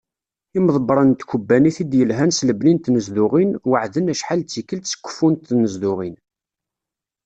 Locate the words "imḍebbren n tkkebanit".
0.57-1.77